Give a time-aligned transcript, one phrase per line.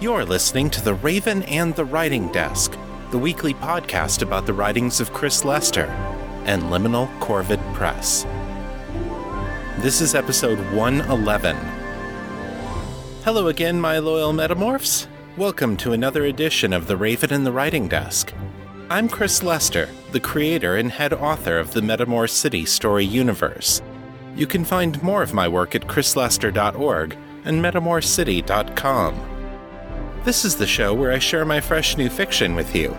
[0.00, 2.74] You're listening to The Raven and the Writing Desk,
[3.10, 5.84] the weekly podcast about the writings of Chris Lester
[6.46, 8.24] and Liminal Corvid Press.
[9.82, 11.54] This is episode 111.
[13.24, 15.06] Hello again, my loyal metamorphs.
[15.36, 18.32] Welcome to another edition of The Raven and the Writing Desk.
[18.88, 23.82] I'm Chris Lester, the creator and head author of the Metamor City story universe.
[24.34, 29.39] You can find more of my work at chrislester.org and metamorcity.com.
[30.22, 32.94] This is the show where I share my fresh new fiction with you.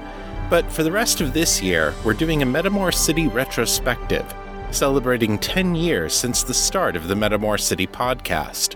[0.50, 4.26] But for the rest of this year, we're doing a Metamor City retrospective,
[4.72, 8.76] celebrating 10 years since the start of the Metamor City podcast.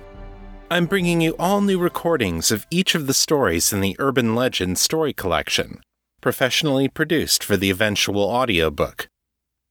[0.70, 4.78] I'm bringing you all new recordings of each of the stories in the Urban Legend
[4.78, 5.82] story collection,
[6.22, 9.08] professionally produced for the eventual audiobook.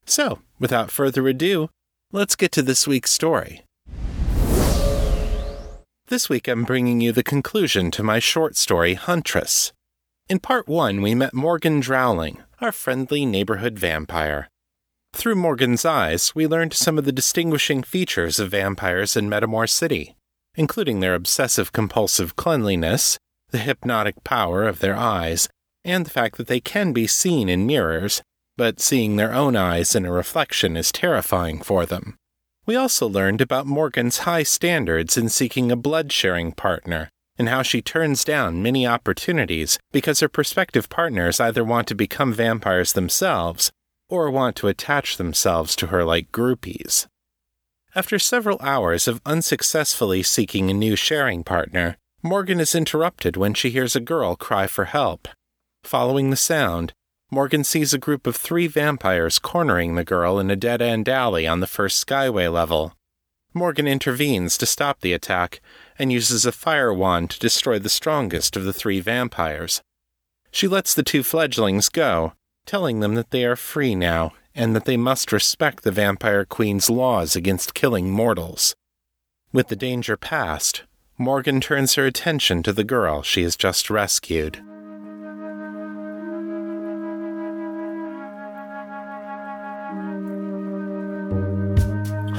[0.05, 1.69] So, without further ado,
[2.11, 3.64] let's get to this week's story.
[6.07, 9.73] This week I'm bringing you the conclusion to my short story, Huntress.
[10.29, 14.47] In part one, we met Morgan Drowling, our friendly neighborhood vampire.
[15.13, 20.15] Through Morgan's eyes, we learned some of the distinguishing features of vampires in Metamor City,
[20.53, 23.17] including their obsessive compulsive cleanliness,
[23.49, 25.49] the hypnotic power of their eyes,
[25.83, 28.21] and the fact that they can be seen in mirrors,
[28.57, 32.15] but seeing their own eyes in a reflection is terrifying for them.
[32.65, 37.61] We also learned about Morgan's high standards in seeking a blood sharing partner and how
[37.61, 43.71] she turns down many opportunities because her prospective partners either want to become vampires themselves
[44.09, 47.05] or want to attach themselves to her like groupies.
[47.93, 53.69] After several hours of unsuccessfully seeking a new sharing partner, Morgan is interrupted when she
[53.69, 55.27] hears a girl cry for help.
[55.83, 56.93] Following the sound,
[57.31, 61.47] Morgan sees a group of three vampires cornering the girl in a dead end alley
[61.47, 62.93] on the first skyway level.
[63.53, 65.59] Morgan intervenes to stop the attack
[65.97, 69.81] and uses a fire wand to destroy the strongest of the three vampires.
[70.51, 72.33] She lets the two fledglings go,
[72.65, 76.89] telling them that they are free now and that they must respect the vampire queen's
[76.89, 78.75] laws against killing mortals.
[79.51, 80.83] With the danger past,
[81.17, 84.61] Morgan turns her attention to the girl she has just rescued.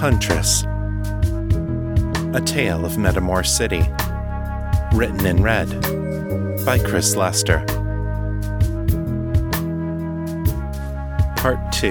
[0.08, 0.62] Huntress
[2.32, 3.82] A Tale of Metamor City.
[4.96, 5.68] Written in red
[6.64, 7.58] by Chris Lester.
[11.34, 11.90] Part 2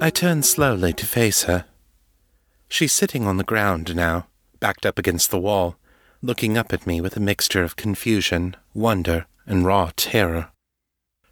[0.00, 1.66] I turn slowly to face her.
[2.70, 4.28] She's sitting on the ground now,
[4.60, 5.76] backed up against the wall,
[6.22, 10.48] looking up at me with a mixture of confusion, wonder, and raw terror.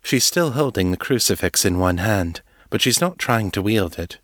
[0.06, 2.40] She's still holding the crucifix in one hand,
[2.70, 4.20] but she's not trying to wield it.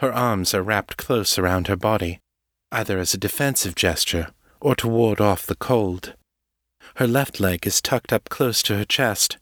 [0.00, 2.18] Her arms are wrapped close around her body,
[2.70, 4.28] either as a defensive gesture
[4.60, 6.12] or to ward off the cold.
[6.96, 9.38] Her left leg is tucked up close to her chest,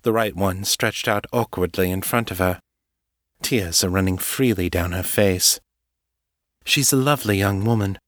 [0.00, 2.58] the right one stretched out awkwardly in front of her.
[3.42, 5.60] Tears are running freely down her face.
[6.64, 7.98] She's a lovely young woman,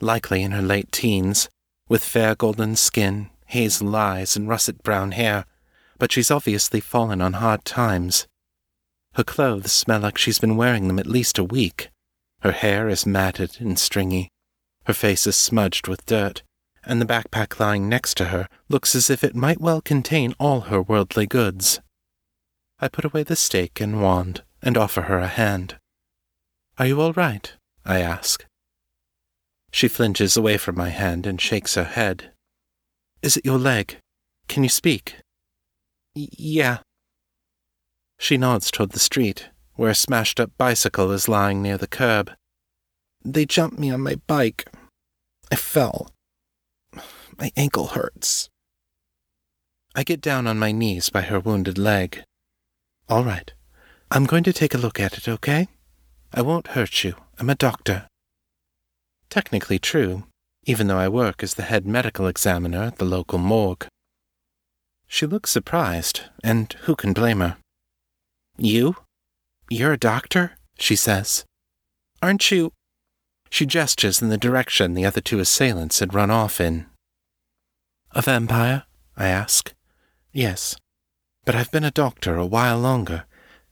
[0.00, 1.50] likely in her late teens,
[1.90, 5.44] with fair golden skin, hazel eyes, and russet brown hair
[6.00, 8.26] but she's obviously fallen on hard times.
[9.14, 11.90] Her clothes smell like she's been wearing them at least a week.
[12.40, 14.30] Her hair is matted and stringy.
[14.86, 16.42] Her face is smudged with dirt,
[16.82, 20.62] and the backpack lying next to her looks as if it might well contain all
[20.62, 21.80] her worldly goods.
[22.80, 25.76] I put away the stake and wand and offer her a hand.
[26.78, 27.52] Are you all right?
[27.84, 28.46] I ask.
[29.70, 32.32] She flinches away from my hand and shakes her head.
[33.20, 33.98] Is it your leg?
[34.48, 35.16] Can you speak?
[36.36, 36.78] Yeah.
[38.18, 42.32] She nods toward the street, where a smashed up bicycle is lying near the curb.
[43.24, 44.68] They jumped me on my bike.
[45.50, 46.10] I fell.
[47.38, 48.48] My ankle hurts.
[49.94, 52.22] I get down on my knees by her wounded leg.
[53.08, 53.52] All right.
[54.10, 55.68] I'm going to take a look at it, okay?
[56.32, 57.14] I won't hurt you.
[57.38, 58.06] I'm a doctor.
[59.30, 60.24] Technically true,
[60.64, 63.86] even though I work as the head medical examiner at the local morgue.
[65.12, 67.56] She looks surprised, and who can blame her?
[68.56, 68.94] You?
[69.68, 70.52] You're a doctor?
[70.78, 71.44] she says.
[72.22, 72.72] Aren't you?
[73.50, 76.86] She gestures in the direction the other two assailants had run off in.
[78.12, 78.84] A vampire?
[79.16, 79.74] I ask.
[80.32, 80.76] Yes,
[81.44, 83.24] but I've been a doctor a while longer,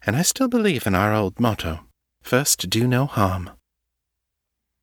[0.04, 1.86] and I still believe in our old motto
[2.20, 3.48] first do no harm.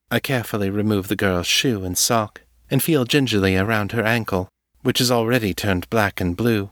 [0.09, 4.47] I carefully remove the girl's shoe and sock and feel gingerly around her ankle
[4.85, 6.69] which is already turned black and blue.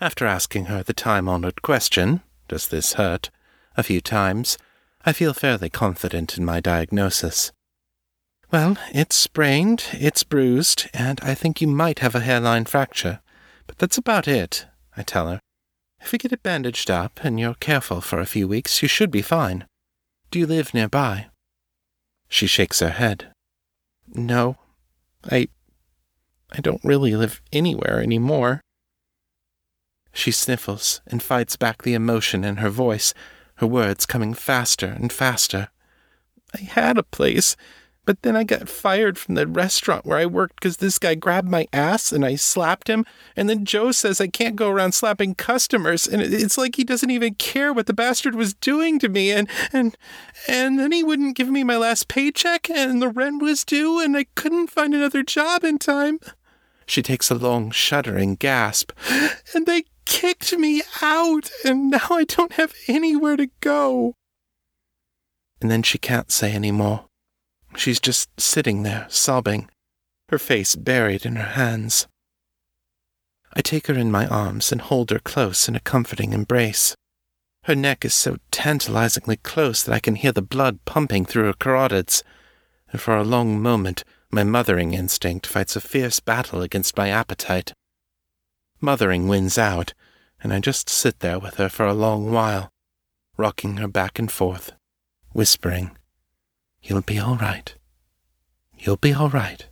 [0.00, 3.30] After asking her the time honored question, Does this hurt?
[3.76, 4.58] a few times,
[5.06, 7.52] I feel fairly confident in my diagnosis.
[8.50, 13.20] Well, it's sprained, it's bruised, and I think you might have a hairline fracture.
[13.68, 15.38] But that's about it, I tell her.
[16.00, 19.12] If we get it bandaged up and you're careful for a few weeks, you should
[19.12, 19.64] be fine.
[20.32, 21.26] Do you live nearby?
[22.28, 23.28] She shakes her head.
[24.08, 24.56] No,
[25.30, 25.48] I.
[26.50, 28.62] I don't really live anywhere anymore.
[30.12, 33.14] She sniffles and fights back the emotion in her voice,
[33.56, 35.68] her words coming faster and faster.
[36.54, 37.56] I had a place,
[38.08, 41.50] but then I got fired from the restaurant where I worked because this guy grabbed
[41.50, 43.04] my ass and I slapped him.
[43.36, 46.08] And then Joe says I can't go around slapping customers.
[46.08, 49.30] And it's like he doesn't even care what the bastard was doing to me.
[49.30, 49.94] And, and,
[50.48, 54.16] and then he wouldn't give me my last paycheck and the rent was due and
[54.16, 56.18] I couldn't find another job in time.
[56.88, 58.92] She takes a long, shuddering gasp.
[59.54, 64.14] And they kicked me out and now I don't have anywhere to go.
[65.60, 67.04] And then she can't say any more.
[67.76, 69.68] She's just sitting there, sobbing,
[70.30, 72.06] her face buried in her hands.
[73.52, 76.94] I take her in my arms and hold her close in a comforting embrace.
[77.64, 81.52] Her neck is so tantalizingly close that I can hear the blood pumping through her
[81.52, 82.22] carotids,
[82.90, 87.72] and for a long moment my mothering instinct fights a fierce battle against my appetite.
[88.80, 89.94] Mothering wins out,
[90.42, 92.70] and I just sit there with her for a long while,
[93.36, 94.72] rocking her back and forth,
[95.32, 95.96] whispering,
[96.82, 97.74] You'll be all right.
[98.78, 99.68] You'll be all right.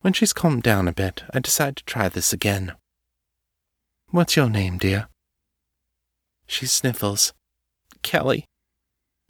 [0.00, 2.72] When she's calmed down a bit, I decide to try this again.
[4.10, 5.08] What's your name, dear?
[6.46, 7.32] She sniffles.
[8.02, 8.44] Kelly.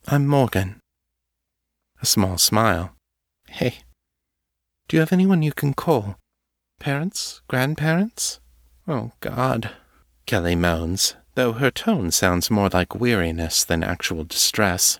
[0.06, 0.80] I'm Morgan.
[2.00, 2.94] A small smile.
[3.50, 3.80] Hey,
[4.88, 6.16] do you have anyone you can call?
[6.78, 7.42] Parents?
[7.46, 8.40] Grandparents?
[8.88, 9.70] Oh, God.
[10.24, 14.98] Kelly moans, though her tone sounds more like weariness than actual distress.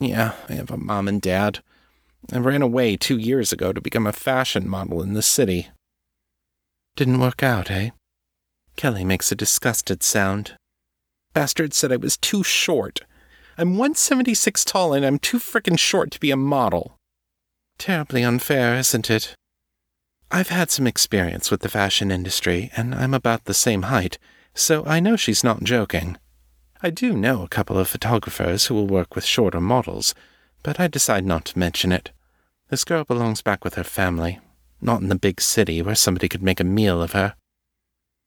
[0.00, 1.62] Yeah, I have a mom and dad.
[2.32, 5.68] I ran away two years ago to become a fashion model in the city.
[6.96, 7.90] Didn't work out, eh?
[8.76, 10.56] Kelly makes a disgusted sound.
[11.34, 13.00] Bastard said I was too short.
[13.58, 16.96] I'm 176 tall and I'm too frickin' short to be a model.
[17.82, 19.34] Terribly unfair, isn't it?
[20.30, 24.18] I've had some experience with the fashion industry, and I'm about the same height,
[24.54, 26.16] so I know she's not joking.
[26.80, 30.14] I do know a couple of photographers who will work with shorter models,
[30.62, 32.12] but I decide not to mention it.
[32.68, 34.38] This girl belongs back with her family,
[34.80, 37.34] not in the big city where somebody could make a meal of her.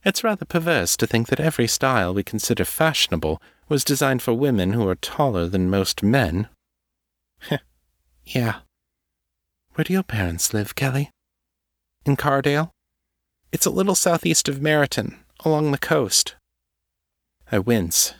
[0.03, 4.73] It's rather perverse to think that every style we consider fashionable was designed for women
[4.73, 6.49] who are taller than most men.
[8.25, 8.55] yeah.
[9.75, 11.11] Where do your parents live, Kelly?
[12.05, 12.71] In Cardale?
[13.51, 16.35] It's a little southeast of Meriton, along the coast.
[17.51, 18.13] I wince.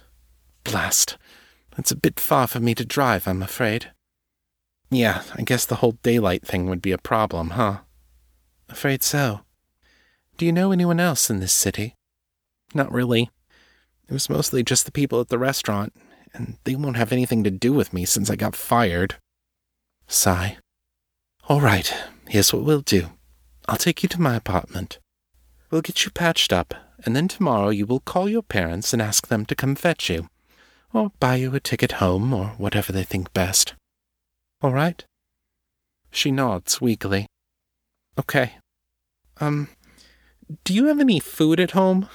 [0.65, 1.17] Blast.
[1.77, 3.93] That's a bit far for me to drive, I'm afraid.
[4.91, 7.79] Yeah, I guess the whole daylight thing would be a problem, huh?
[8.67, 9.41] Afraid so.
[10.37, 11.95] Do you know anyone else in this city?
[12.73, 13.29] Not really.
[14.09, 15.93] It was mostly just the people at the restaurant,
[16.33, 19.15] and they won't have anything to do with me since I got fired.
[20.05, 20.57] Sigh.
[21.47, 21.93] All right,
[22.27, 23.11] here's what we'll do.
[23.67, 24.99] I'll take you to my apartment.
[25.69, 26.73] We'll get you patched up,
[27.05, 30.27] and then tomorrow you will call your parents and ask them to come fetch you
[30.95, 33.75] or buy you a ticket home, or whatever they think best.
[34.61, 35.03] All right?
[36.09, 37.27] She nods weakly.
[38.17, 38.53] Okay.
[39.41, 39.67] Um,
[40.63, 42.07] do you have any food at home?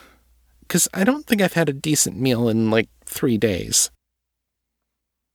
[0.62, 3.90] Because I don't think I've had a decent meal in like three days.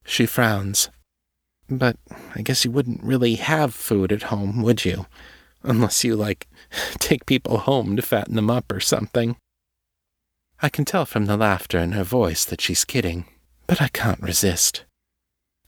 [0.06, 0.90] She frowns.
[1.70, 1.98] But
[2.36, 5.08] I guess you wouldn't really have food at home, would you?
[5.64, 6.48] Unless you, like,
[7.00, 9.38] take people home to fatten them up or something.
[10.62, 13.26] I can tell from the laughter in her voice that she's kidding
[13.68, 14.86] but I can't resist.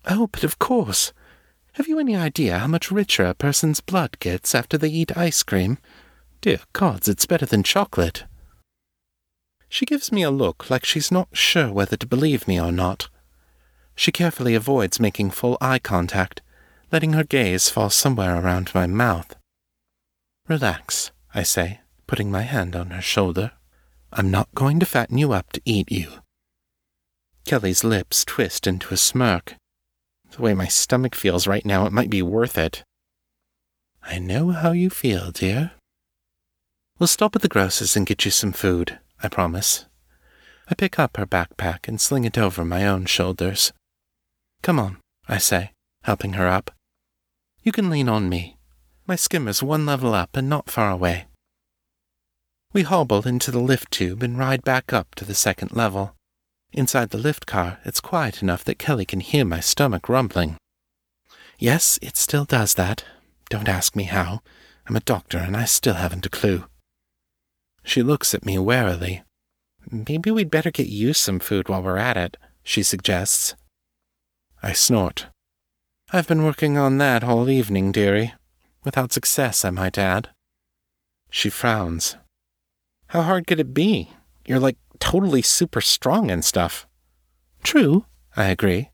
[0.06, 1.14] Oh, but of course.
[1.74, 5.44] Have you any idea how much richer a person's blood gets after they eat ice
[5.44, 5.78] cream?
[6.42, 8.24] Dear gods, it's better than chocolate.
[9.70, 13.10] She gives me a look like she's not sure whether to believe me or not.
[14.00, 16.42] She carefully avoids making full eye contact,
[16.92, 19.36] letting her gaze fall somewhere around my mouth.
[20.48, 23.54] Relax, I say, putting my hand on her shoulder.
[24.14, 26.10] I'm not going to fatten you up to eat you.
[27.44, 29.56] Kelly's lips twist into a smirk.
[30.30, 32.84] The way my stomach feels right now, it might be worth it.
[34.04, 35.72] I know how you feel, dear.
[37.00, 39.86] We'll stop at the grocer's and get you some food, I promise.
[40.70, 43.74] I pick up her backpack and sling it over my own shoulders.
[44.68, 44.98] Come on,
[45.30, 45.72] I say,
[46.04, 46.72] helping her up.
[47.64, 48.58] You can lean on me.
[49.08, 51.28] My skimmer's one level up and not far away.
[52.74, 56.16] We hobble into the lift tube and ride back up to the second level.
[56.74, 60.58] Inside the lift car, it's quiet enough that Kelly can hear my stomach rumbling.
[61.58, 63.06] Yes, it still does that.
[63.50, 64.42] Don't ask me how.
[64.86, 66.66] I'm a doctor and I still haven't a clue.
[67.86, 69.24] She looks at me warily.
[69.90, 73.56] Maybe we'd better get you some food while we're at it, she suggests.
[74.62, 75.28] I snort.
[76.12, 78.34] I've been working on that all evening, dearie.
[78.84, 80.30] Without success, I might add.
[81.30, 82.18] She frowns.
[83.08, 84.12] How hard could it be?
[84.46, 86.88] You're like totally super strong and stuff.
[87.64, 88.92] True, I agree,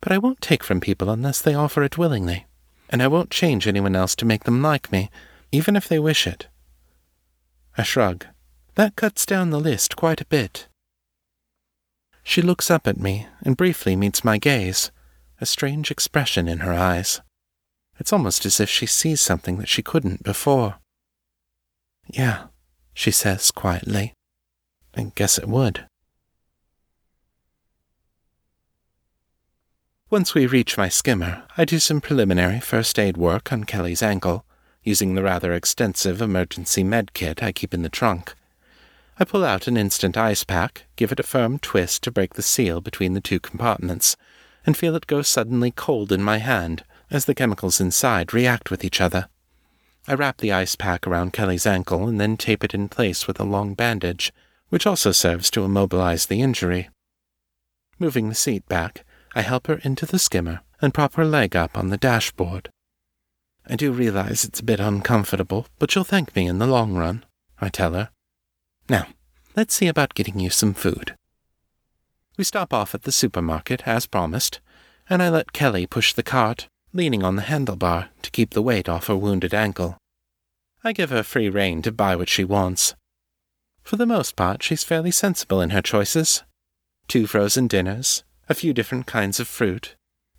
[0.00, 2.46] but I won't take from people unless they offer it willingly,
[2.88, 5.10] and I won't change anyone else to make them like me,
[5.50, 6.48] even if they wish it.
[7.76, 8.26] I shrug.
[8.76, 10.68] That cuts down the list quite a bit.
[12.24, 14.90] She looks up at me and briefly meets my gaze,
[15.40, 17.20] a strange expression in her eyes.
[18.00, 20.76] It's almost as if she sees something that she couldn't before.
[22.08, 22.46] Yeah,
[22.94, 24.14] she says quietly.
[24.96, 25.86] I guess it would.
[30.10, 34.44] Once we reach my skimmer, I do some preliminary first aid work on Kelly's ankle,
[34.82, 38.34] using the rather extensive emergency med kit I keep in the trunk.
[39.18, 42.42] I pull out an instant ice pack, give it a firm twist to break the
[42.42, 44.16] seal between the two compartments,
[44.66, 48.84] and feel it go suddenly cold in my hand as the chemicals inside react with
[48.84, 49.28] each other.
[50.08, 53.38] I wrap the ice pack around Kelly's ankle and then tape it in place with
[53.38, 54.32] a long bandage,
[54.68, 56.90] which also serves to immobilize the injury.
[57.98, 59.04] Moving the seat back,
[59.34, 62.68] I help her into the skimmer and prop her leg up on the dashboard.
[63.66, 67.24] I do realize it's a bit uncomfortable, but you'll thank me in the long run,
[67.60, 68.10] I tell her.
[68.88, 69.06] Now,
[69.56, 71.14] let's see about getting you some food.
[72.36, 74.60] We stop off at the supermarket, as promised,
[75.08, 78.88] and I let Kelly push the cart, leaning on the handlebar to keep the weight
[78.88, 79.98] off her wounded ankle.
[80.82, 82.94] I give her free rein to buy what she wants.
[83.82, 86.42] For the most part, she's fairly sensible in her choices.
[87.06, 89.94] Two frozen dinners, a few different kinds of fruit,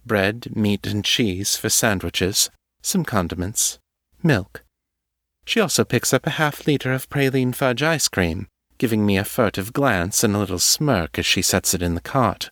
[0.06, 2.50] bread, meat, and cheese for sandwiches,
[2.82, 3.80] some condiments,
[4.22, 4.65] milk.
[5.46, 8.48] She also picks up a half liter of praline fudge ice cream,
[8.78, 12.02] giving me a furtive glance and a little smirk as she sets it in the
[12.02, 12.50] cart.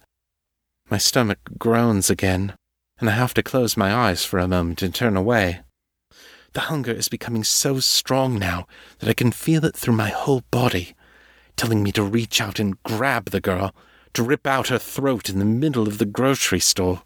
[0.89, 2.53] My stomach groans again,
[2.99, 5.61] and I have to close my eyes for a moment and turn away.
[6.53, 8.67] The hunger is becoming so strong now
[8.99, 10.95] that I can feel it through my whole body,
[11.55, 13.73] telling me to reach out and grab the girl,
[14.13, 17.01] to rip out her throat in the middle of the grocery store.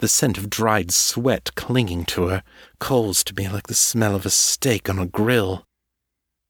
[0.00, 2.42] The scent of dried sweat clinging to her
[2.78, 5.64] calls to me like the smell of a steak on a grill.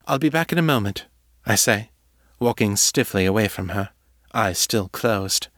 [0.07, 1.07] I'll be back in a moment,
[1.45, 1.91] I say,
[2.39, 3.89] walking stiffly away from her,
[4.33, 5.49] eyes still closed.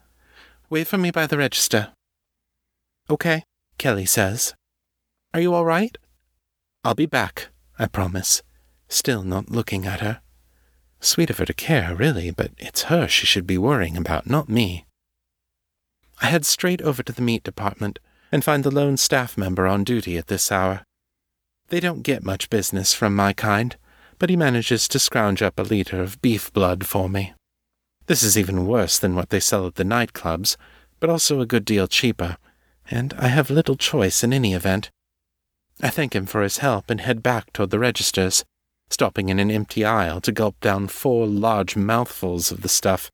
[0.72, 1.90] Wait for me by the register.
[3.12, 3.44] Okay,
[3.78, 4.56] Kelly says.
[5.32, 5.96] Are you all right?
[6.84, 8.42] I'll be back, I promise,
[8.88, 10.22] still not looking at her.
[11.00, 14.50] Sweet of her to care, really, but it's her she should be worrying about, not
[14.50, 14.88] me.
[16.22, 18.00] I head straight over to the meat department
[18.32, 20.86] and find the lone staff member on duty at this hour.
[21.70, 23.76] They don't get much business from my kind,
[24.20, 27.34] but he manages to scrounge up a liter of beef blood for me.
[28.08, 30.58] This is even worse than what they sell at the nightclubs,
[31.00, 32.38] but also a good deal cheaper,
[32.90, 34.92] and I have little choice in any event.
[35.82, 38.44] I thank him for his help and head back toward the registers,
[38.90, 43.10] stopping in an empty aisle to gulp down four large mouthfuls of the stuff.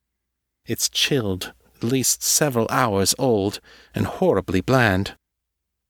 [0.65, 3.61] It's chilled, at least several hours old,
[3.95, 5.15] and horribly bland.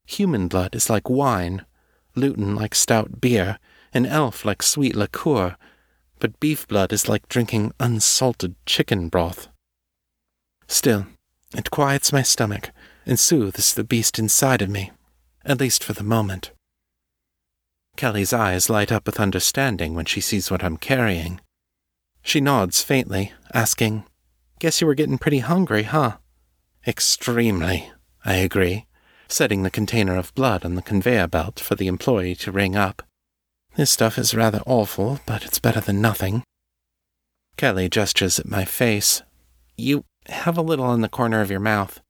[0.06, 1.66] Human blood is like wine,
[2.14, 3.58] Lutin like stout beer,
[3.92, 5.56] and elf like sweet liqueur,
[6.20, 9.48] but beef blood is like drinking unsalted chicken broth.
[10.68, 11.06] Still,
[11.56, 12.70] it quiets my stomach
[13.04, 14.92] and soothes the beast inside of me,
[15.44, 16.52] at least for the moment.
[17.96, 21.40] Kelly's eyes light up with understanding when she sees what I'm carrying.
[22.22, 24.04] She nods faintly, asking,
[24.60, 26.18] Guess you were getting pretty hungry, huh?
[26.86, 27.90] Extremely,
[28.26, 28.86] I agree,
[29.26, 33.02] setting the container of blood on the conveyor belt for the employee to ring up.
[33.76, 36.42] This stuff is rather awful, but it's better than nothing.
[37.56, 39.22] Kelly gestures at my face.
[39.78, 42.02] You have a little in the corner of your mouth.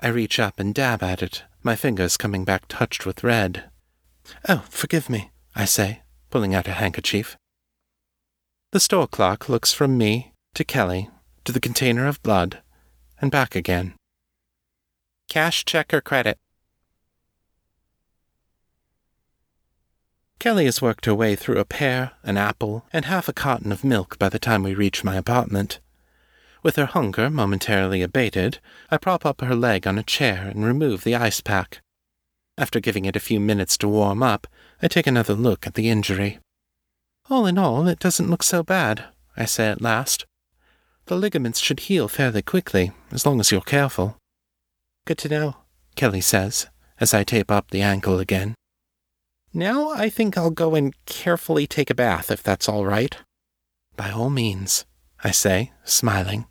[0.00, 3.64] I reach up and dab at it, my fingers coming back touched with red.
[4.48, 7.36] Oh, forgive me, I say, pulling out a handkerchief.
[8.70, 11.10] The store clerk looks from me to Kelly
[11.44, 12.62] to the container of blood,
[13.20, 13.94] and back again.
[15.28, 16.38] Cash, check, or credit?
[20.38, 23.84] Kelly has worked her way through a pear, an apple, and half a carton of
[23.84, 25.78] milk by the time we reach my apartment.
[26.64, 28.58] With her hunger momentarily abated,
[28.90, 31.80] I prop up her leg on a chair and remove the ice pack.
[32.58, 34.46] After giving it a few minutes to warm up,
[34.82, 36.38] I take another look at the injury.
[37.30, 39.04] All in all, it doesn't look so bad,
[39.36, 40.26] I say at last.
[41.06, 44.16] The ligaments should heal fairly quickly, as long as you're careful.
[45.06, 45.56] Good to know,
[45.96, 46.68] Kelly says,
[47.00, 48.54] as I tape up the ankle again.
[49.52, 53.16] Now I think I'll go and carefully take a bath, if that's all right.
[53.96, 54.86] By all means,
[55.22, 56.46] I say, smiling.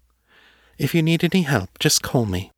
[0.77, 2.51] If you need any help, just call me.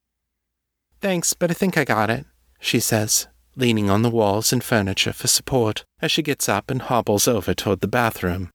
[1.00, 2.26] Thanks, but I think I got it,
[2.60, 6.82] she says, leaning on the walls and furniture for support as she gets up and
[6.82, 8.50] hobbles over toward the bathroom.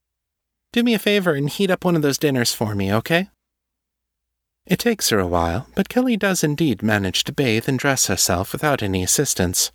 [0.72, 3.28] Do me a favor and heat up one of those dinners for me, okay?
[4.66, 8.52] It takes her a while, but Kelly does indeed manage to bathe and dress herself
[8.52, 9.72] without any assistance.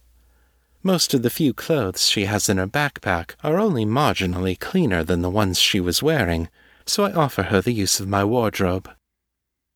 [0.84, 5.22] Most of the few clothes she has in her backpack are only marginally cleaner than
[5.22, 6.48] the ones she was wearing,
[6.86, 8.90] so I offer her the use of my wardrobe.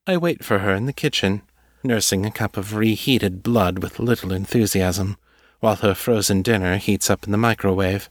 [0.05, 1.41] I wait for her in the kitchen,
[1.83, 5.17] nursing a cup of reheated blood with little enthusiasm,
[5.61, 8.09] while her frozen dinner heats up in the microwave.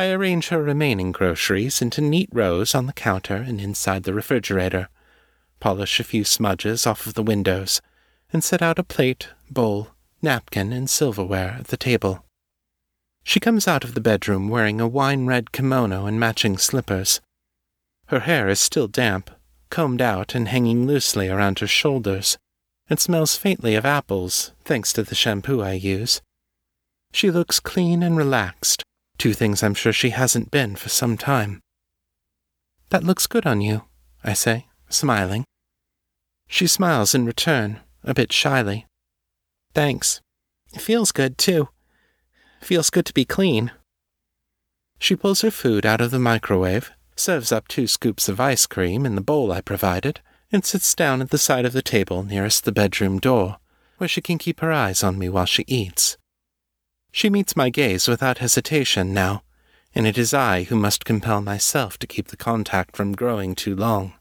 [0.00, 4.88] I arrange her remaining groceries into neat rows on the counter and inside the refrigerator,
[5.58, 7.82] polish a few smudges off of the windows,
[8.32, 9.88] and set out a plate, bowl,
[10.22, 12.24] napkin, and silverware at the table.
[13.24, 17.20] She comes out of the bedroom wearing a wine red kimono and matching slippers.
[18.06, 19.32] Her hair is still damp,
[19.68, 22.38] combed out and hanging loosely around her shoulders.
[22.88, 26.22] It smells faintly of apples, thanks to the shampoo I use.
[27.12, 28.84] She looks clean and relaxed,
[29.18, 31.60] two things I'm sure she hasn't been for some time.
[32.90, 33.82] That looks good on you,
[34.24, 35.44] I say, smiling.
[36.46, 38.86] She smiles in return, a bit shyly.
[39.74, 40.20] Thanks.
[40.72, 41.68] It feels good, too.
[42.60, 43.72] Feels good to be clean.
[44.98, 49.04] She pulls her food out of the microwave, serves up two scoops of ice cream
[49.04, 50.20] in the bowl I provided,
[50.50, 53.58] and sits down at the side of the table nearest the bedroom door,
[53.98, 56.16] where she can keep her eyes on me while she eats.
[57.12, 59.42] She meets my gaze without hesitation now,
[59.94, 63.74] and it is I who must compel myself to keep the contact from growing too
[63.74, 64.14] long.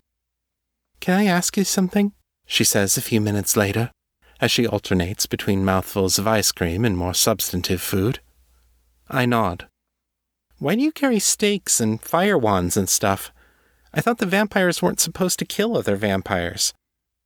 [0.99, 2.13] Can I ask you something?
[2.45, 3.91] she says a few minutes later,
[4.39, 8.19] as she alternates between mouthfuls of ice cream and more substantive food.
[9.09, 9.67] I nod.
[10.59, 13.31] Why do you carry stakes and fire wands and stuff?
[13.93, 16.73] I thought the vampires weren't supposed to kill other vampires.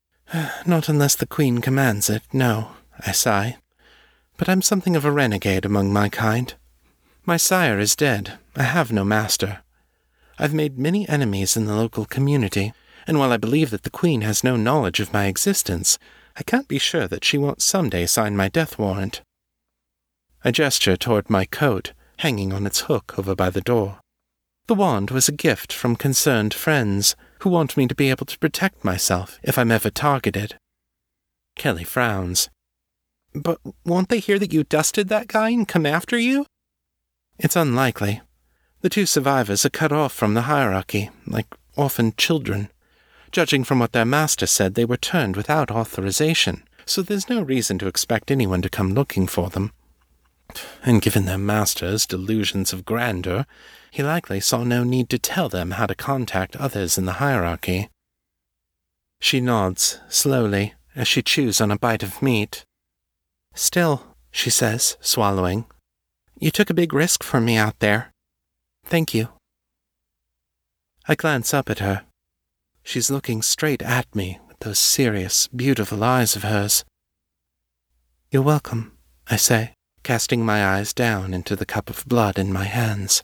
[0.66, 2.72] Not unless the Queen commands it, no,
[3.06, 3.58] I sigh
[4.42, 6.56] but I'm something of a renegade among my kind.
[7.28, 8.40] My sire is dead.
[8.56, 9.60] I have no master.
[10.40, 12.74] I've made many enemies in the local community,
[13.06, 16.00] and while I believe that the Queen has no knowledge of my existence,
[16.36, 19.22] I can't be sure that she won't some day sign my death warrant.
[20.44, 24.00] I gesture toward my coat, hanging on its hook over by the door.
[24.66, 28.40] The wand was a gift from concerned friends who want me to be able to
[28.40, 30.56] protect myself if I'm ever targeted.
[31.56, 32.50] Kelly frowns.
[33.34, 36.46] But won't they hear that you dusted that guy and come after you?
[37.39, 38.22] It's unlikely.
[38.82, 42.70] The two survivors are cut off from the hierarchy, like orphaned children.
[43.32, 47.78] Judging from what their master said, they were turned without authorization, so there's no reason
[47.80, 49.72] to expect anyone to come looking for them.
[50.84, 53.46] And given their master's delusions of grandeur,
[53.91, 57.89] he likely saw no need to tell them how to contact others in the hierarchy.
[59.22, 62.65] She nods, slowly, as she chews on a bite of meat.
[63.54, 65.66] Still, she says, swallowing,
[66.40, 68.12] you took a big risk for me out there.
[68.86, 69.30] Thank you.
[71.08, 72.04] I glance up at her.
[72.84, 76.84] She's looking straight at me with those serious, beautiful eyes of hers.
[78.32, 82.64] You're welcome, I say, casting my eyes down into the cup of blood in my
[82.64, 83.24] hands.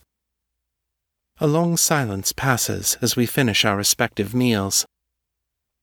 [1.40, 4.86] A long silence passes as we finish our respective meals.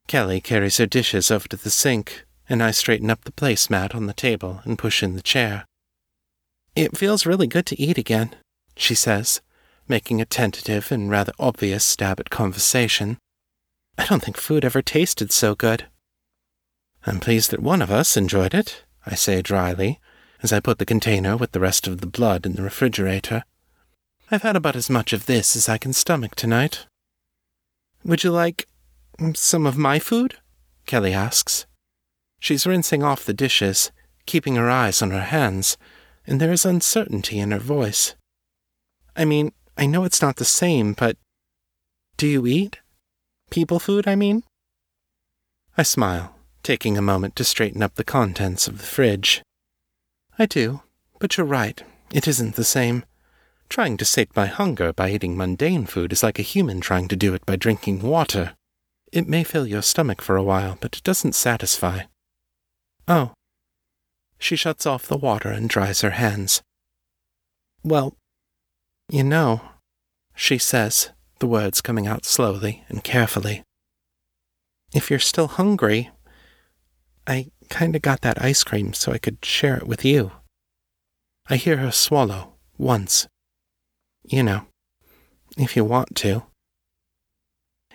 [0.07, 4.07] Kelly carries her dishes over to the sink, and I straighten up the placemat on
[4.07, 5.67] the table and push in the chair.
[6.75, 8.35] It feels really good to eat again,
[8.77, 9.41] she says,
[9.87, 13.19] making a tentative and rather obvious stab at conversation.
[13.97, 15.87] I don't think food ever tasted so good.
[17.07, 20.01] I'm pleased that one of us enjoyed it, I say dryly,
[20.43, 23.45] as I put the container with the rest of the blood in the refrigerator.
[24.31, 26.87] I've had about as much of this as I can stomach tonight.
[28.05, 28.67] Would you like
[29.35, 30.39] some of my food?
[30.87, 31.67] Kelly asks.
[32.45, 33.91] She's rinsing off the dishes,
[34.27, 35.79] keeping her eyes on her hands,
[36.27, 38.17] and there is uncertainty in her voice.
[39.17, 41.17] I mean, I know it's not the same, but
[42.19, 42.81] do you eat?
[43.51, 44.43] People food, I mean?
[45.79, 49.41] I smile, taking a moment to straighten up the contents of the fridge.
[50.39, 50.83] I do,
[51.21, 53.07] but you're right, it isn't the same.
[53.71, 57.17] Trying to sate my hunger by eating mundane food is like a human trying to
[57.17, 58.53] do it by drinking water.
[59.13, 62.03] It may fill your stomach for a while, but it doesn't satisfy.
[63.07, 63.33] Oh.
[64.39, 66.63] She shuts off the water and dries her hands.
[67.83, 68.17] Well,
[69.11, 69.61] you know,
[70.35, 73.63] she says, the words coming out slowly and carefully.
[74.95, 76.11] If you're still hungry,
[77.27, 80.33] I kinda got that ice cream so I could share it with you.
[81.49, 83.27] I hear her swallow once.
[84.25, 84.67] You know,
[85.57, 86.45] if you want to.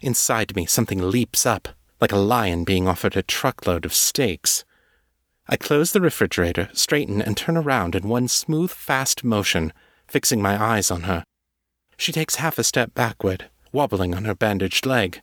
[0.02, 1.70] Inside me, something leaps up,
[2.00, 4.64] like a lion being offered a truckload of steaks.
[5.52, 9.74] I close the refrigerator, straighten, and turn around in one smooth, fast motion,
[10.08, 11.24] fixing my eyes on her.
[11.98, 15.22] She takes half a step backward, wobbling on her bandaged leg,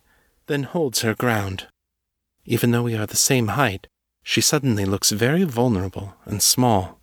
[0.49, 1.69] then holds her ground.
[2.45, 3.87] Even though we are the same height,
[4.25, 6.99] she suddenly looks very vulnerable and small.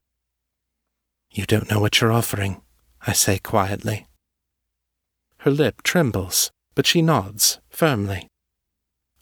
[1.32, 2.62] You don't know what you're offering,
[3.08, 4.06] I say quietly.
[5.38, 8.28] Her lip trembles, but she nods firmly.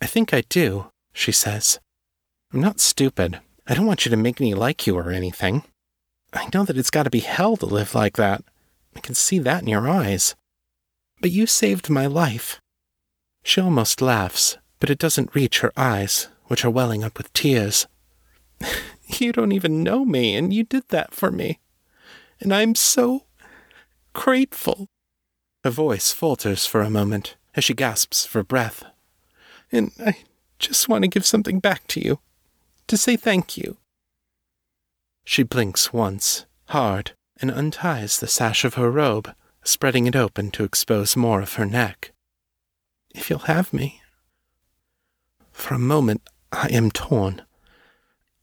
[0.01, 1.79] I think I do, she says.
[2.51, 3.39] I'm not stupid.
[3.67, 5.63] I don't want you to make me like you or anything.
[6.33, 8.43] I know that it's got to be hell to live like that.
[8.95, 10.35] I can see that in your eyes.
[11.19, 12.59] But you saved my life.
[13.43, 17.87] She almost laughs, but it doesn't reach her eyes, which are welling up with tears.
[19.19, 21.59] you don't even know me, and you did that for me.
[22.39, 23.25] And I'm so
[24.13, 24.87] grateful.
[25.63, 28.83] Her voice falters for a moment as she gasps for breath.
[29.71, 30.17] And I
[30.59, 32.19] just want to give something back to you,
[32.91, 33.77] to say thank you.
[35.23, 40.65] She blinks once, hard, and unties the sash of her robe, spreading it open to
[40.65, 42.11] expose more of her neck.
[43.15, 44.01] If you'll have me.
[45.53, 47.43] For a moment, I am torn.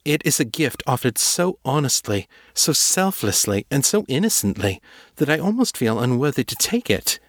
[0.06, 4.80] It is a gift offered so honestly, so selflessly, and so innocently
[5.16, 7.20] that I almost feel unworthy to take it.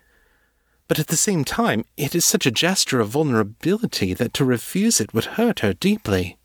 [0.87, 5.01] But at the same time, it is such a gesture of vulnerability that to refuse
[5.01, 6.38] it would hurt her deeply.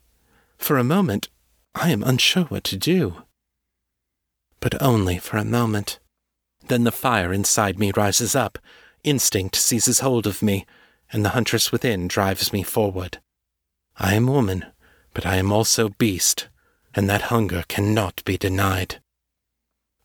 [0.56, 1.28] For a moment,
[1.74, 3.22] I am unsure what to do.
[4.60, 5.98] But only for a moment.
[6.68, 8.58] Then the fire inside me rises up,
[9.02, 10.66] instinct seizes hold of me,
[11.12, 13.18] and the huntress within drives me forward.
[13.96, 14.66] I am woman,
[15.12, 16.48] but I am also beast,
[16.94, 19.00] and that hunger cannot be denied.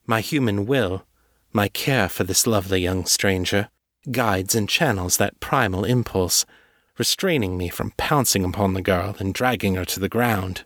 [0.05, 1.05] My human will,
[1.53, 3.69] my care for this lovely young stranger,
[4.11, 6.45] guides and channels that primal impulse,
[6.99, 10.65] restraining me from pouncing upon the girl and dragging her to the ground.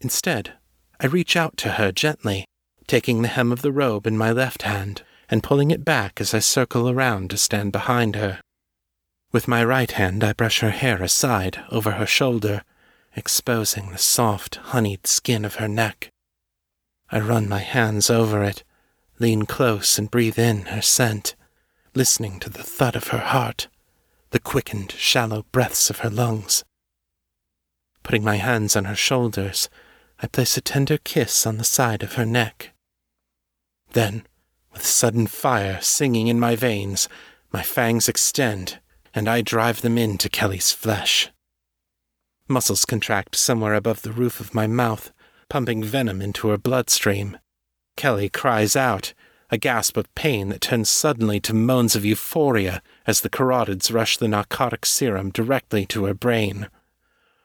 [0.00, 0.52] Instead,
[1.00, 2.44] I reach out to her gently,
[2.86, 6.34] taking the hem of the robe in my left hand and pulling it back as
[6.34, 8.40] I circle around to stand behind her.
[9.32, 12.62] With my right hand, I brush her hair aside over her shoulder,
[13.16, 16.10] exposing the soft, honeyed skin of her neck.
[17.10, 18.62] I run my hands over it,
[19.18, 21.34] lean close and breathe in her scent,
[21.94, 23.68] listening to the thud of her heart,
[24.30, 26.64] the quickened, shallow breaths of her lungs.
[28.02, 29.68] Putting my hands on her shoulders,
[30.20, 32.72] I place a tender kiss on the side of her neck.
[33.92, 34.24] Then,
[34.72, 37.08] with sudden fire singing in my veins,
[37.52, 38.78] my fangs extend,
[39.14, 41.30] and I drive them into Kelly's flesh.
[42.46, 45.12] Muscles contract somewhere above the roof of my mouth,
[45.48, 47.38] pumping venom into her bloodstream.
[47.96, 49.12] Kelly cries out,
[49.50, 54.16] a gasp of pain that turns suddenly to moans of euphoria as the carotids rush
[54.16, 56.68] the narcotic serum directly to her brain.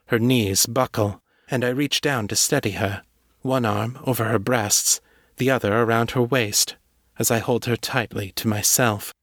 [0.08, 3.04] Her knees buckle, and I reach down to steady her,
[3.42, 5.02] one arm over her breasts,
[5.38, 6.76] the other around her waist,
[7.18, 9.14] as I hold her tightly to myself.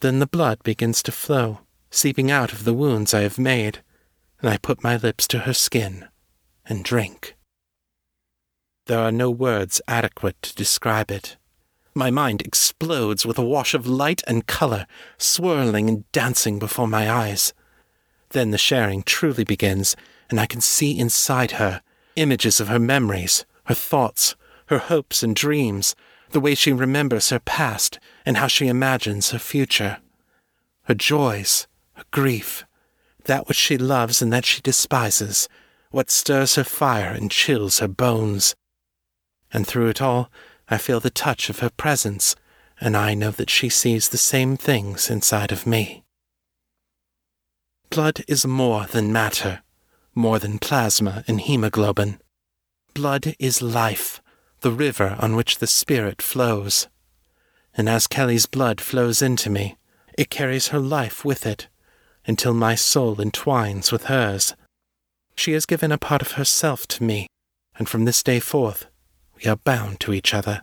[0.00, 3.82] Then the blood begins to flow, seeping out of the wounds I have made,
[4.40, 6.08] and I put my lips to her skin
[6.66, 7.36] and drink.
[8.86, 11.36] There are no words adequate to describe it.
[11.98, 17.10] My mind explodes with a wash of light and color, swirling and dancing before my
[17.10, 17.52] eyes.
[18.28, 19.96] Then the sharing truly begins,
[20.30, 21.82] and I can see inside her
[22.14, 25.96] images of her memories, her thoughts, her hopes and dreams,
[26.30, 29.98] the way she remembers her past and how she imagines her future.
[30.84, 32.64] Her joys, her grief,
[33.24, 35.48] that which she loves and that she despises,
[35.90, 38.54] what stirs her fire and chills her bones.
[39.52, 40.30] And through it all,
[40.70, 42.36] I feel the touch of her presence,
[42.80, 46.04] and I know that she sees the same things inside of me.
[47.90, 49.62] Blood is more than matter
[50.18, 52.20] more than plasma and hemoglobin.
[52.92, 54.20] Blood is life,
[54.60, 56.88] the river on which the spirit flows.
[57.76, 59.76] And as Kelly's blood flows into me,
[60.18, 61.68] it carries her life with it,
[62.26, 64.56] until my soul entwines with hers.
[65.36, 67.28] She has given a part of herself to me,
[67.76, 68.86] and from this day forth
[69.38, 70.62] we are bound to each other.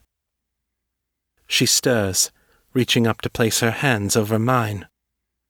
[1.47, 2.31] She stirs,
[2.73, 4.87] reaching up to place her hands over mine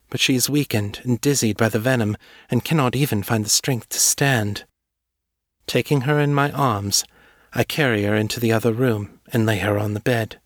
[0.09, 2.15] but she is weakened and dizzied by the venom
[2.49, 4.65] and cannot even find the strength to stand.
[5.67, 7.03] Taking her in my arms,
[7.53, 10.39] I carry her into the other room and lay her on the bed.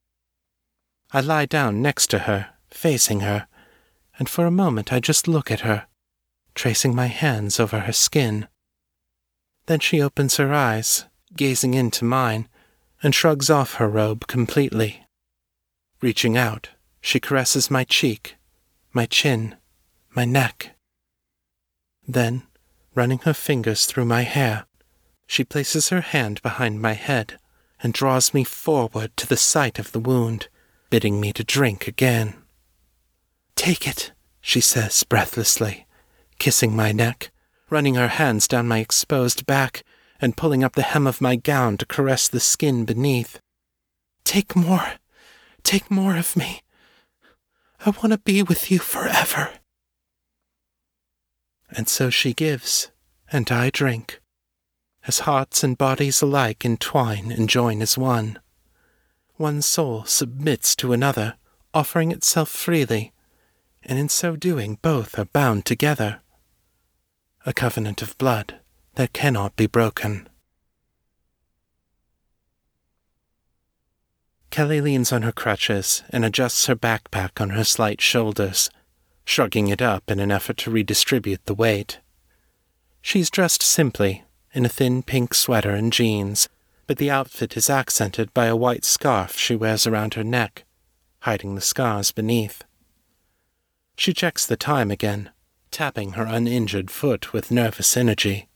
[1.12, 3.48] I lie down next to her, facing her,
[4.18, 5.88] and for a moment I just look at her,
[6.56, 8.48] tracing my hands over her skin.
[9.66, 12.48] Then she opens her eyes, gazing into mine,
[13.02, 15.06] and shrugs off her robe completely.
[16.02, 16.70] Reaching out,
[17.02, 18.36] she caresses my cheek,
[18.94, 19.56] my chin,
[20.16, 20.76] my neck.
[22.08, 22.44] Then,
[22.96, 24.66] running her fingers through my hair,
[25.28, 27.38] she places her hand behind my head
[27.82, 30.48] and draws me forward to the site of the wound,
[30.90, 32.36] bidding me to drink again.
[33.56, 35.86] Take it, she says breathlessly,
[36.40, 37.32] kissing my neck,
[37.70, 39.84] running her hands down my exposed back,
[40.22, 43.40] and pulling up the hem of my gown to caress the skin beneath.
[44.24, 44.94] Take more.
[45.64, 46.62] Take more of me.
[47.86, 49.50] I want to be with you forever.
[51.70, 52.92] And so she gives,
[53.32, 54.20] and I drink,
[55.08, 58.40] as hearts and bodies alike entwine and join as one.
[59.36, 61.36] One soul submits to another,
[61.74, 63.14] offering itself freely,
[63.84, 66.22] and in so doing both are bound together.
[67.46, 68.60] A covenant of blood
[69.00, 70.28] that cannot be broken.
[74.50, 78.70] Kelly leans on her crutches and adjusts her backpack on her slight shoulders,
[79.24, 82.02] shrugging it up in an effort to redistribute the weight.
[83.02, 86.50] She's dressed simply, in a thin pink sweater and jeans,
[86.86, 90.66] but the outfit is accented by a white scarf she wears around her neck,
[91.20, 92.66] hiding the scars beneath.
[93.96, 95.30] She checks the time again,
[95.72, 98.49] tapping her uninjured foot with nervous energy.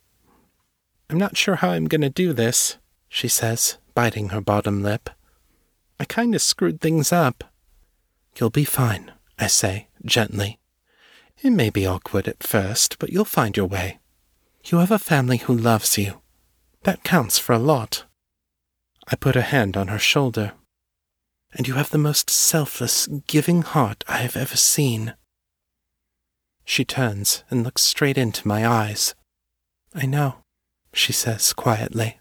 [1.09, 2.77] I'm not sure how I'm going to do this,
[3.09, 5.09] she says, biting her bottom lip.
[5.99, 7.43] I kind of screwed things up.
[8.37, 10.59] You'll be fine, I say, gently.
[11.41, 13.99] It may be awkward at first, but you'll find your way.
[14.65, 16.21] You have a family who loves you.
[16.83, 18.05] That counts for a lot.
[19.07, 20.53] I put a hand on her shoulder.
[21.51, 25.13] And you have the most selfless, giving heart I have ever seen.
[26.65, 29.13] She turns and looks straight into my eyes.
[29.93, 30.37] I know,
[30.93, 32.19] she says quietly.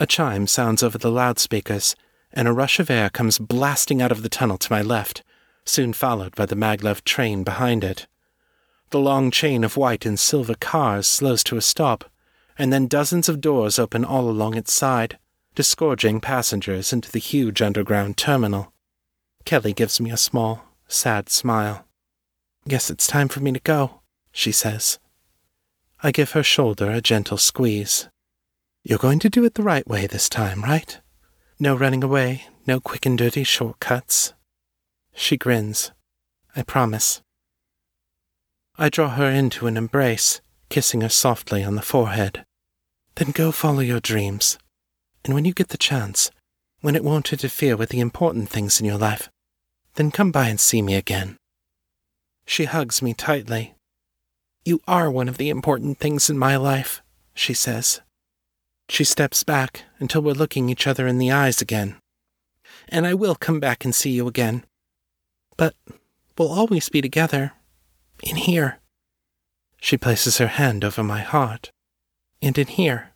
[0.00, 1.96] A chime sounds over the loudspeakers,
[2.32, 5.22] and a rush of air comes blasting out of the tunnel to my left,
[5.64, 8.06] soon followed by the maglev train behind it.
[8.90, 12.04] The long chain of white and silver cars slows to a stop,
[12.56, 15.18] and then dozens of doors open all along its side,
[15.54, 18.72] disgorging passengers into the huge underground terminal.
[19.44, 21.86] Kelly gives me a small, sad smile.
[22.66, 24.00] Guess it's time for me to go,
[24.32, 24.98] she says.
[26.00, 28.08] I give her shoulder a gentle squeeze.
[28.84, 31.00] You're going to do it the right way this time, right?
[31.58, 34.32] No running away, no quick and dirty shortcuts.
[35.12, 35.90] She grins.
[36.54, 37.20] I promise.
[38.76, 42.44] I draw her into an embrace, kissing her softly on the forehead.
[43.16, 44.56] Then go follow your dreams.
[45.24, 46.30] And when you get the chance,
[46.80, 49.28] when it won't interfere with the important things in your life,
[49.96, 51.36] then come by and see me again.
[52.46, 53.74] She hugs me tightly.
[54.68, 57.00] You are one of the important things in my life,
[57.32, 58.02] she says.
[58.90, 61.96] She steps back until we're looking each other in the eyes again.
[62.86, 64.66] And I will come back and see you again.
[65.56, 65.74] But
[66.36, 67.52] we'll always be together,
[68.22, 68.78] in here.
[69.80, 71.70] She places her hand over my heart,
[72.42, 73.12] and in here,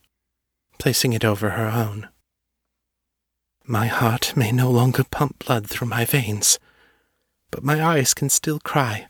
[0.78, 2.08] placing it over her own.
[3.66, 6.58] My heart may no longer pump blood through my veins,
[7.50, 9.08] but my eyes can still cry.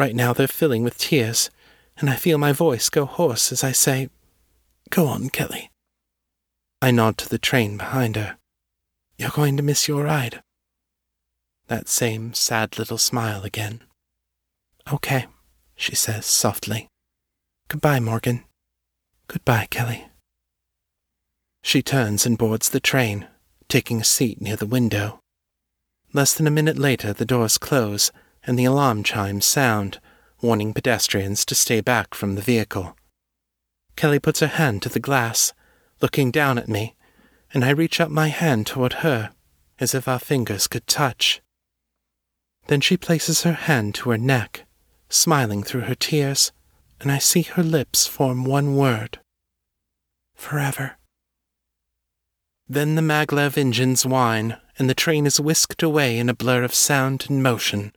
[0.00, 1.50] Right now they're filling with tears,
[1.98, 4.08] and I feel my voice go hoarse as I say,
[4.88, 5.70] Go on, Kelly.
[6.80, 8.38] I nod to the train behind her.
[9.18, 10.42] You're going to miss your ride.
[11.66, 13.82] That same sad little smile again.
[14.90, 15.26] Okay,
[15.76, 16.88] she says softly.
[17.68, 18.44] Goodbye, Morgan.
[19.28, 20.06] Goodbye, Kelly.
[21.62, 23.26] She turns and boards the train,
[23.68, 25.20] taking a seat near the window.
[26.14, 28.10] Less than a minute later, the doors close
[28.46, 30.00] and the alarm chimes sound,
[30.40, 32.96] warning pedestrians to stay back from the vehicle.
[33.96, 35.52] Kelly puts her hand to the glass,
[36.00, 36.96] looking down at me,
[37.52, 39.30] and I reach out my hand toward her,
[39.78, 41.40] as if our fingers could touch.
[42.68, 44.64] Then she places her hand to her neck
[45.10, 46.52] smiling through her tears,
[47.00, 49.18] and I see her lips form one word
[50.34, 50.96] Forever.
[52.66, 56.72] Then the maglev engines whine, and the train is whisked away in a blur of
[56.72, 57.92] sound and motion,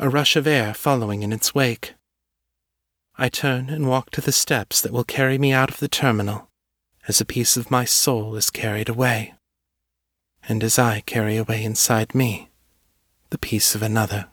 [0.00, 1.92] a rush of air following in its wake.
[3.18, 6.48] I turn and walk to the steps that will carry me out of the terminal,
[7.06, 9.34] as a piece of my soul is carried away,
[10.48, 12.48] and as I carry away inside me
[13.28, 14.28] the piece of another.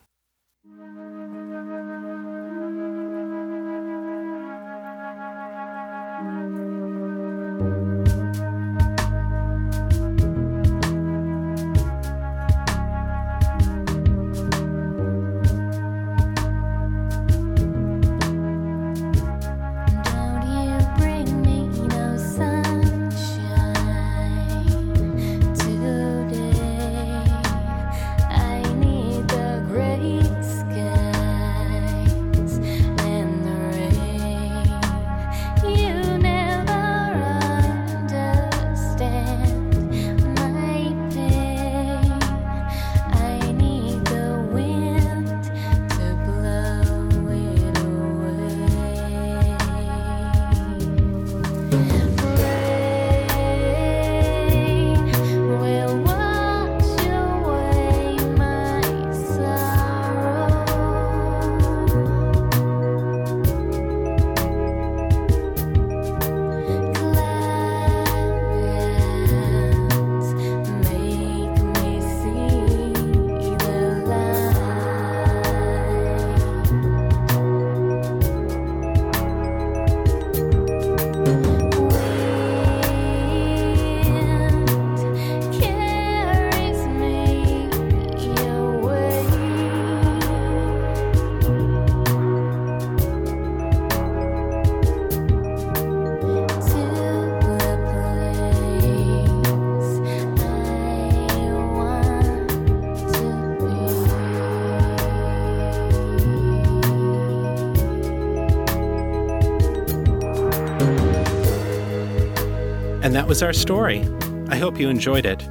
[113.28, 114.08] Was our story.
[114.48, 115.46] I hope you enjoyed it.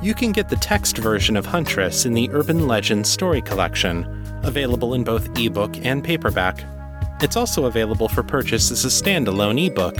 [0.00, 4.06] You can get the text version of Huntress in the Urban Legends Story Collection,
[4.42, 6.64] available in both ebook and paperback.
[7.20, 9.96] It's also available for purchase as a standalone ebook.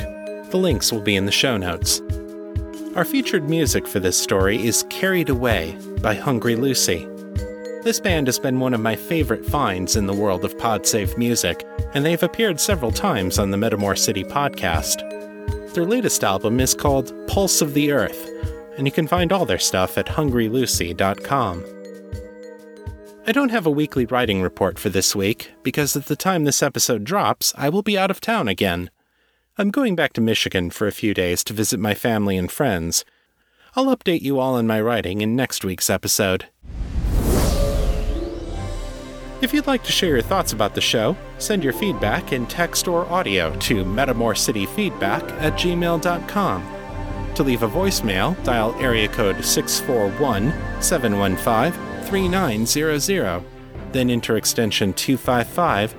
[0.50, 2.00] The links will be in the show notes.
[2.96, 7.06] Our featured music for this story is Carried Away by Hungry Lucy.
[7.82, 11.66] This band has been one of my favorite finds in the world of PodSafe music,
[11.92, 15.10] and they've appeared several times on the Metamor City podcast.
[15.74, 18.30] Their latest album is called Pulse of the Earth,
[18.78, 21.64] and you can find all their stuff at hungrylucy.com.
[23.26, 26.62] I don't have a weekly writing report for this week because at the time this
[26.62, 28.88] episode drops, I will be out of town again.
[29.58, 33.04] I'm going back to Michigan for a few days to visit my family and friends.
[33.74, 36.46] I'll update you all on my writing in next week's episode.
[39.44, 42.88] If you'd like to share your thoughts about the show, send your feedback in text
[42.88, 47.34] or audio to metamorcityfeedback at gmail.com.
[47.34, 50.50] To leave a voicemail, dial area code 641
[50.82, 53.44] 715 3900,
[53.92, 55.94] then enter extension 255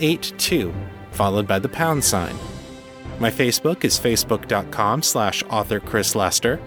[0.00, 0.74] 082,
[1.12, 2.34] followed by the pound sign.
[3.20, 6.60] My Facebook is facebook.com slash author Chris Lester.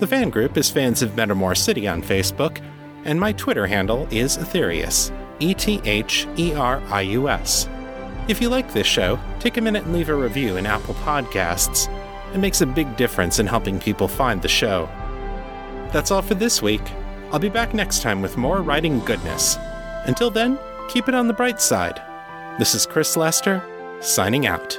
[0.00, 2.60] The fan group is Fans of Metamor City on Facebook,
[3.04, 7.68] and my Twitter handle is Etherius, E T H E R I U S.
[8.28, 11.88] If you like this show, take a minute and leave a review in Apple Podcasts.
[12.34, 14.88] It makes a big difference in helping people find the show.
[15.92, 16.82] That's all for this week.
[17.30, 19.56] I'll be back next time with more writing goodness.
[20.06, 22.00] Until then, keep it on the bright side.
[22.58, 23.62] This is Chris Lester,
[24.00, 24.78] signing out.